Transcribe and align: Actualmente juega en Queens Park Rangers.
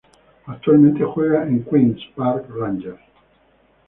Actualmente 0.47 1.03
juega 1.05 1.43
en 1.43 1.63
Queens 1.63 2.01
Park 2.15 2.47
Rangers. 2.57 2.99